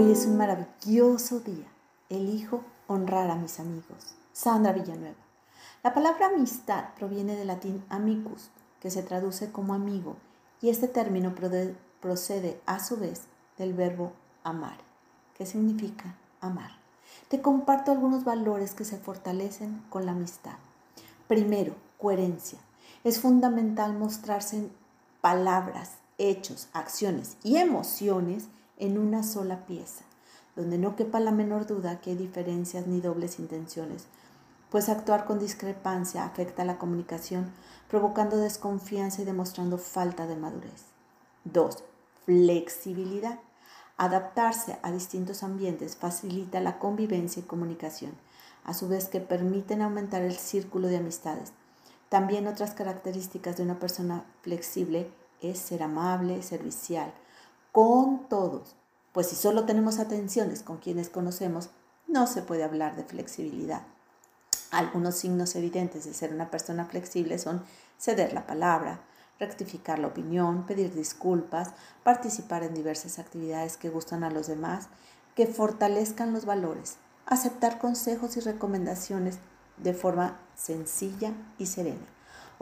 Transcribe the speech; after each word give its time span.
Hoy 0.00 0.12
es 0.12 0.24
un 0.24 0.38
maravilloso 0.38 1.40
día. 1.40 1.66
Elijo 2.08 2.64
honrar 2.86 3.30
a 3.30 3.34
mis 3.34 3.60
amigos. 3.60 4.14
Sandra 4.32 4.72
Villanueva. 4.72 5.18
La 5.82 5.92
palabra 5.92 6.28
amistad 6.28 6.94
proviene 6.98 7.36
del 7.36 7.48
latín 7.48 7.84
amicus, 7.90 8.48
que 8.80 8.90
se 8.90 9.02
traduce 9.02 9.52
como 9.52 9.74
amigo, 9.74 10.16
y 10.62 10.70
este 10.70 10.88
término 10.88 11.34
procede 12.00 12.58
a 12.64 12.82
su 12.82 12.96
vez 12.96 13.24
del 13.58 13.74
verbo 13.74 14.12
amar, 14.42 14.78
que 15.36 15.44
significa 15.44 16.16
amar. 16.40 16.70
Te 17.28 17.42
comparto 17.42 17.92
algunos 17.92 18.24
valores 18.24 18.72
que 18.72 18.86
se 18.86 18.96
fortalecen 18.96 19.84
con 19.90 20.06
la 20.06 20.12
amistad. 20.12 20.56
Primero, 21.28 21.74
coherencia. 21.98 22.58
Es 23.04 23.20
fundamental 23.20 23.92
mostrarse 23.92 24.56
en 24.56 24.72
palabras, 25.20 25.96
hechos, 26.16 26.68
acciones 26.72 27.36
y 27.42 27.58
emociones 27.58 28.48
en 28.80 28.98
una 28.98 29.22
sola 29.22 29.66
pieza, 29.66 30.04
donde 30.56 30.78
no 30.78 30.96
quepa 30.96 31.20
la 31.20 31.30
menor 31.30 31.66
duda 31.66 32.00
que 32.00 32.10
hay 32.10 32.16
diferencias 32.16 32.86
ni 32.86 33.00
dobles 33.00 33.38
intenciones, 33.38 34.06
pues 34.70 34.88
actuar 34.88 35.24
con 35.24 35.38
discrepancia 35.38 36.24
afecta 36.24 36.64
la 36.64 36.78
comunicación, 36.78 37.52
provocando 37.88 38.36
desconfianza 38.36 39.22
y 39.22 39.24
demostrando 39.24 39.78
falta 39.78 40.26
de 40.26 40.36
madurez. 40.36 40.86
2. 41.44 41.84
Flexibilidad. 42.24 43.38
Adaptarse 43.96 44.78
a 44.82 44.92
distintos 44.92 45.42
ambientes 45.42 45.96
facilita 45.96 46.60
la 46.60 46.78
convivencia 46.78 47.40
y 47.40 47.46
comunicación, 47.46 48.12
a 48.64 48.74
su 48.74 48.88
vez 48.88 49.08
que 49.08 49.20
permiten 49.20 49.82
aumentar 49.82 50.22
el 50.22 50.36
círculo 50.36 50.88
de 50.88 50.98
amistades. 50.98 51.52
También 52.08 52.46
otras 52.46 52.72
características 52.72 53.56
de 53.56 53.62
una 53.64 53.78
persona 53.78 54.24
flexible 54.42 55.10
es 55.42 55.58
ser 55.58 55.82
amable, 55.82 56.42
servicial, 56.42 57.12
con 57.72 58.28
todos, 58.28 58.76
pues 59.12 59.28
si 59.28 59.36
solo 59.36 59.64
tenemos 59.64 59.98
atenciones 59.98 60.62
con 60.62 60.78
quienes 60.78 61.08
conocemos, 61.08 61.70
no 62.06 62.26
se 62.26 62.42
puede 62.42 62.64
hablar 62.64 62.96
de 62.96 63.04
flexibilidad. 63.04 63.82
Algunos 64.70 65.16
signos 65.16 65.54
evidentes 65.56 66.04
de 66.04 66.14
ser 66.14 66.32
una 66.32 66.50
persona 66.50 66.84
flexible 66.84 67.38
son 67.38 67.62
ceder 67.98 68.32
la 68.32 68.46
palabra, 68.46 69.00
rectificar 69.38 69.98
la 69.98 70.08
opinión, 70.08 70.66
pedir 70.66 70.94
disculpas, 70.94 71.70
participar 72.04 72.62
en 72.62 72.74
diversas 72.74 73.18
actividades 73.18 73.76
que 73.76 73.88
gustan 73.88 74.22
a 74.22 74.30
los 74.30 74.46
demás, 74.46 74.88
que 75.34 75.46
fortalezcan 75.46 76.32
los 76.32 76.44
valores, 76.44 76.96
aceptar 77.26 77.78
consejos 77.78 78.36
y 78.36 78.40
recomendaciones 78.40 79.38
de 79.76 79.94
forma 79.94 80.38
sencilla 80.54 81.32
y 81.58 81.66
serena. 81.66 82.06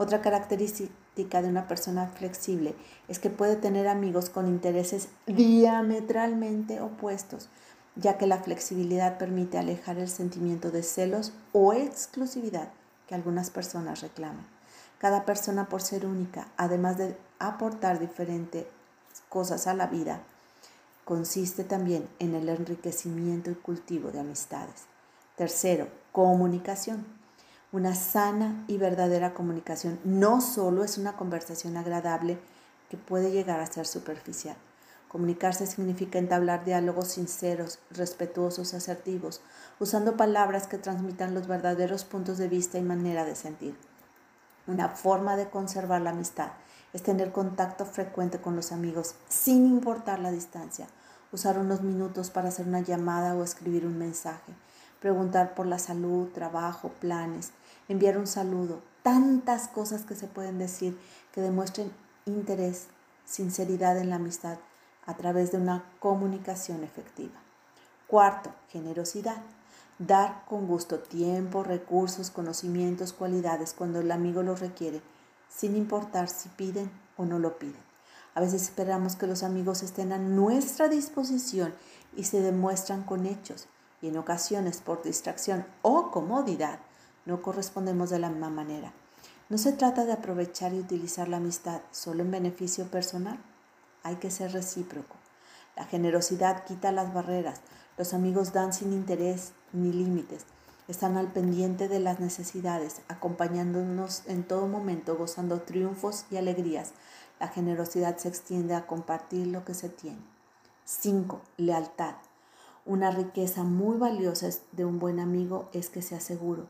Otra 0.01 0.21
característica 0.21 1.41
de 1.41 1.49
una 1.49 1.67
persona 1.67 2.07
flexible 2.07 2.73
es 3.09 3.19
que 3.19 3.29
puede 3.29 3.57
tener 3.57 3.85
amigos 3.85 4.29
con 4.29 4.47
intereses 4.47 5.09
diametralmente 5.27 6.79
opuestos, 6.79 7.49
ya 7.97 8.17
que 8.17 8.25
la 8.25 8.37
flexibilidad 8.37 9.17
permite 9.17 9.57
alejar 9.57 9.97
el 9.97 10.07
sentimiento 10.07 10.71
de 10.71 10.83
celos 10.83 11.33
o 11.51 11.73
exclusividad 11.73 12.69
que 13.07 13.15
algunas 13.15 13.49
personas 13.49 13.99
reclaman. 13.99 14.47
Cada 14.99 15.25
persona 15.25 15.67
por 15.67 15.81
ser 15.81 16.05
única, 16.05 16.47
además 16.55 16.97
de 16.97 17.17
aportar 17.37 17.99
diferentes 17.99 18.67
cosas 19.27 19.67
a 19.67 19.73
la 19.73 19.87
vida, 19.87 20.21
consiste 21.03 21.65
también 21.65 22.07
en 22.19 22.35
el 22.35 22.47
enriquecimiento 22.47 23.51
y 23.51 23.55
cultivo 23.55 24.11
de 24.11 24.21
amistades. 24.21 24.85
Tercero, 25.35 25.89
comunicación. 26.13 27.18
Una 27.71 27.93
sana 27.93 28.65
y 28.67 28.77
verdadera 28.77 29.35
comunicación 29.35 29.99
no 30.03 30.41
solo 30.41 30.83
es 30.83 30.97
una 30.97 31.15
conversación 31.15 31.77
agradable 31.77 32.39
que 32.89 32.97
puede 32.97 33.29
llegar 33.29 33.59
a 33.59 33.67
ser 33.67 33.85
superficial. 33.85 34.55
Comunicarse 35.07 35.67
significa 35.67 36.17
entablar 36.17 36.65
diálogos 36.65 37.09
sinceros, 37.09 37.77
respetuosos, 37.91 38.73
asertivos, 38.73 39.41
usando 39.79 40.17
palabras 40.17 40.65
que 40.65 40.79
transmitan 40.79 41.35
los 41.35 41.45
verdaderos 41.47 42.05
puntos 42.05 42.39
de 42.39 42.47
vista 42.47 42.79
y 42.79 42.81
manera 42.81 43.23
de 43.23 43.35
sentir. 43.35 43.75
Una 44.65 44.89
forma 44.89 45.35
de 45.35 45.51
conservar 45.51 46.01
la 46.01 46.09
amistad 46.09 46.49
es 46.93 47.03
tener 47.03 47.31
contacto 47.31 47.85
frecuente 47.85 48.41
con 48.41 48.55
los 48.55 48.71
amigos 48.71 49.13
sin 49.27 49.67
importar 49.67 50.17
la 50.17 50.31
distancia, 50.31 50.87
usar 51.31 51.59
unos 51.59 51.81
minutos 51.81 52.31
para 52.31 52.49
hacer 52.49 52.67
una 52.67 52.81
llamada 52.81 53.35
o 53.35 53.43
escribir 53.43 53.85
un 53.85 53.99
mensaje, 53.99 54.53
preguntar 54.99 55.55
por 55.55 55.65
la 55.65 55.79
salud, 55.79 56.29
trabajo, 56.29 56.89
planes, 56.99 57.51
enviar 57.87 58.17
un 58.17 58.27
saludo, 58.27 58.81
tantas 59.03 59.67
cosas 59.67 60.03
que 60.03 60.15
se 60.15 60.27
pueden 60.27 60.57
decir 60.57 60.97
que 61.33 61.41
demuestren 61.41 61.91
interés, 62.25 62.87
sinceridad 63.25 63.97
en 63.97 64.09
la 64.09 64.17
amistad 64.17 64.57
a 65.05 65.15
través 65.15 65.51
de 65.51 65.57
una 65.57 65.83
comunicación 65.99 66.83
efectiva. 66.83 67.39
Cuarto, 68.07 68.51
generosidad. 68.69 69.41
Dar 69.97 70.45
con 70.47 70.65
gusto 70.65 70.99
tiempo, 70.99 71.63
recursos, 71.63 72.31
conocimientos, 72.31 73.11
cualidades 73.11 73.73
cuando 73.73 73.99
el 73.99 74.11
amigo 74.11 74.43
los 74.43 74.59
requiere, 74.59 75.01
sin 75.49 75.75
importar 75.75 76.29
si 76.29 76.47
piden 76.49 76.89
o 77.17 77.25
no 77.25 77.37
lo 77.37 77.59
piden. 77.59 77.81
A 78.33 78.41
veces 78.41 78.61
esperamos 78.61 79.15
que 79.15 79.27
los 79.27 79.43
amigos 79.43 79.83
estén 79.83 80.13
a 80.13 80.17
nuestra 80.17 80.87
disposición 80.87 81.73
y 82.15 82.23
se 82.23 82.41
demuestran 82.41 83.03
con 83.03 83.25
hechos, 83.25 83.67
y 84.01 84.07
en 84.07 84.17
ocasiones 84.17 84.81
por 84.81 85.03
distracción 85.03 85.65
o 85.81 86.11
comodidad 86.11 86.79
no 87.25 87.41
correspondemos 87.41 88.09
de 88.09 88.19
la 88.19 88.29
misma 88.29 88.49
manera. 88.49 88.93
No 89.49 89.57
se 89.57 89.71
trata 89.71 90.05
de 90.05 90.13
aprovechar 90.13 90.73
y 90.73 90.79
utilizar 90.79 91.27
la 91.27 91.37
amistad 91.37 91.81
solo 91.91 92.21
en 92.21 92.31
beneficio 92.31 92.85
personal. 92.85 93.39
Hay 94.03 94.17
que 94.17 94.31
ser 94.31 94.51
recíproco. 94.51 95.15
La 95.75 95.85
generosidad 95.85 96.65
quita 96.65 96.91
las 96.91 97.13
barreras. 97.13 97.61
Los 97.97 98.13
amigos 98.13 98.53
dan 98.53 98.73
sin 98.73 98.93
interés 98.93 99.53
ni 99.73 99.91
límites. 99.91 100.45
Están 100.87 101.17
al 101.17 101.27
pendiente 101.27 101.87
de 101.87 101.99
las 101.99 102.19
necesidades, 102.19 103.01
acompañándonos 103.07 104.23
en 104.27 104.43
todo 104.43 104.67
momento, 104.67 105.15
gozando 105.15 105.61
triunfos 105.61 106.25
y 106.31 106.37
alegrías. 106.37 106.93
La 107.39 107.47
generosidad 107.47 108.17
se 108.17 108.27
extiende 108.27 108.73
a 108.75 108.87
compartir 108.87 109.47
lo 109.47 109.65
que 109.65 109.73
se 109.73 109.89
tiene. 109.89 110.19
5. 110.85 111.41
Lealtad. 111.57 112.15
Una 112.89 113.11
riqueza 113.11 113.63
muy 113.63 113.99
valiosa 113.99 114.49
de 114.71 114.83
un 114.83 114.97
buen 114.97 115.19
amigo 115.19 115.69
es 115.73 115.91
que 115.91 116.01
sea 116.01 116.19
seguro 116.19 116.65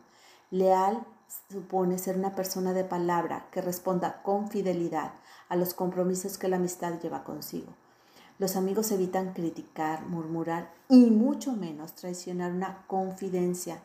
Leal 0.51 1.07
supone 1.49 1.97
ser 1.97 2.17
una 2.17 2.35
persona 2.35 2.73
de 2.73 2.83
palabra 2.83 3.47
que 3.53 3.61
responda 3.61 4.21
con 4.21 4.49
fidelidad 4.49 5.13
a 5.47 5.55
los 5.55 5.73
compromisos 5.73 6.37
que 6.37 6.49
la 6.49 6.57
amistad 6.57 6.99
lleva 6.99 7.23
consigo. 7.23 7.73
Los 8.37 8.57
amigos 8.57 8.91
evitan 8.91 9.31
criticar, 9.31 10.07
murmurar 10.07 10.73
y 10.89 11.05
mucho 11.05 11.53
menos 11.53 11.95
traicionar 11.95 12.51
una 12.51 12.83
confidencia. 12.87 13.81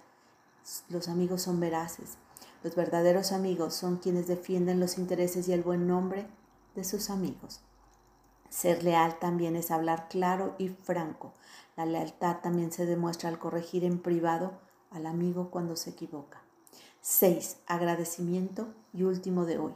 Los 0.89 1.07
amigos 1.07 1.43
son 1.43 1.61
veraces. 1.61 2.17
Los 2.65 2.75
verdaderos 2.75 3.31
amigos 3.31 3.75
son 3.75 3.99
quienes 3.99 4.27
defienden 4.27 4.81
los 4.81 4.99
intereses 4.99 5.47
y 5.47 5.53
el 5.53 5.63
buen 5.63 5.87
nombre 5.87 6.27
de 6.75 6.83
sus 6.83 7.11
amigos. 7.11 7.61
Ser 8.55 8.85
leal 8.85 9.19
también 9.19 9.57
es 9.57 9.73
hablar 9.73 10.07
claro 10.09 10.55
y 10.59 10.69
franco. 10.69 11.33
La 11.77 11.87
lealtad 11.87 12.37
también 12.37 12.71
se 12.71 12.87
demuestra 12.87 13.29
al 13.29 13.41
corregir 13.41 13.83
en 13.83 13.99
privado 13.99 14.53
al 14.93 15.07
amigo 15.07 15.51
cuando 15.51 15.75
se 15.75 15.91
equivoca. 15.91 16.41
6. 17.01 17.57
Agradecimiento 17.67 18.69
y 18.93 19.03
último 19.03 19.45
de 19.45 19.59
hoy. 19.59 19.73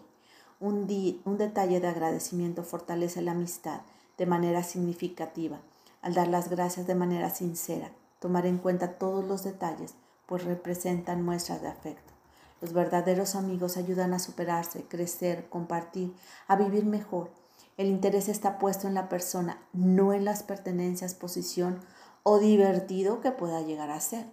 Un, 0.61 0.87
un 1.25 1.38
detalle 1.38 1.81
de 1.81 1.88
agradecimiento 1.88 2.62
fortalece 2.62 3.21
la 3.21 3.33
amistad 3.33 3.81
de 4.17 4.27
manera 4.27 4.62
significativa. 4.62 5.59
Al 6.00 6.15
dar 6.15 6.28
las 6.28 6.49
gracias 6.49 6.87
de 6.87 6.94
manera 6.94 7.31
sincera, 7.31 7.91
tomar 8.21 8.47
en 8.47 8.59
cuenta 8.59 8.93
todos 8.93 9.25
los 9.25 9.43
detalles, 9.43 9.94
pues 10.27 10.44
representan 10.44 11.25
muestras 11.25 11.62
de 11.62 11.69
afecto. 11.69 12.12
Los 12.61 12.72
verdaderos 12.72 13.34
amigos 13.34 13.77
ayudan 13.77 14.15
a 14.15 14.21
superarse, 14.21 14.84
crecer, 14.84 15.49
compartir, 15.49 16.15
a 16.47 16.55
vivir 16.55 16.84
mejor. 16.87 17.33
El 17.78 17.87
interés 17.87 18.28
está 18.28 18.59
puesto 18.59 18.89
en 18.89 18.94
la 18.94 19.09
persona, 19.09 19.62
no 19.72 20.12
en 20.12 20.25
las 20.25 20.43
pertenencias, 20.43 21.14
posición 21.14 21.79
o 22.25 22.41
divertido 22.41 23.20
que 23.20 23.31
pueda 23.31 23.62
llegar 23.62 23.93
a 23.93 24.00
ser. 24.00 24.26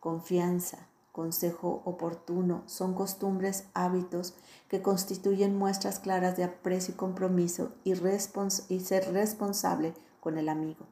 Confianza, 0.00 0.88
consejo 1.12 1.82
oportuno, 1.84 2.64
son 2.66 2.94
costumbres, 2.94 3.66
hábitos 3.72 4.34
que 4.66 4.82
constituyen 4.82 5.56
muestras 5.56 6.00
claras 6.00 6.36
de 6.36 6.42
aprecio 6.42 6.94
y 6.94 6.96
compromiso 6.96 7.70
y, 7.84 7.92
y, 7.92 8.80
ser 8.80 9.12
responsable 9.12 9.94
con 10.18 10.36
el 10.36 10.48
amigo. 10.48 10.86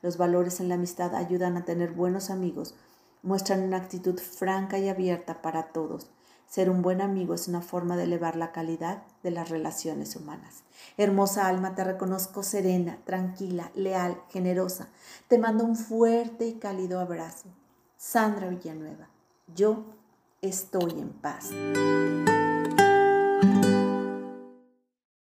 Los 0.00 0.18
valores 0.18 0.60
en 0.60 0.68
la 0.68 0.76
amistad 0.76 1.12
ayudan 1.16 1.56
a 1.56 1.64
tener 1.64 1.90
buenos 1.90 2.30
amigos, 2.30 2.76
muestran 3.24 3.62
una 3.62 3.78
actitud 3.78 4.16
franca 4.20 4.78
y 4.78 4.88
abierta 4.88 5.42
para 5.42 5.72
todos. 5.72 6.08
Ser 6.52 6.68
un 6.68 6.82
buen 6.82 7.00
amigo 7.00 7.32
es 7.32 7.48
una 7.48 7.62
forma 7.62 7.96
de 7.96 8.02
elevar 8.02 8.36
la 8.36 8.52
calidad 8.52 9.04
de 9.22 9.30
las 9.30 9.48
relaciones 9.48 10.16
humanas. 10.16 10.64
Hermosa 10.98 11.46
alma, 11.46 11.74
te 11.74 11.82
reconozco 11.82 12.42
serena, 12.42 12.98
tranquila, 13.06 13.70
leal, 13.74 14.20
generosa. 14.28 14.88
Te 15.28 15.38
mando 15.38 15.64
un 15.64 15.76
fuerte 15.76 16.46
y 16.46 16.58
cálido 16.58 17.00
abrazo. 17.00 17.48
Sandra 17.96 18.50
Villanueva 18.50 19.08
yo 19.54 19.84
estoy 20.42 20.92
en 21.00 21.08
paz. 21.08 21.50